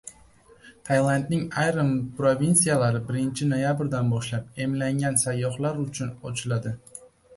Tailandning 0.87 1.43
ayrim 1.63 1.91
provinsiyalari 2.21 3.03
birinchi 3.11 3.49
noyabrdan 3.53 4.09
boshlab 4.15 4.61
emlangan 4.69 5.23
sayyohlar 5.25 5.83
uchun 5.89 6.15
ochiladi 6.31 6.75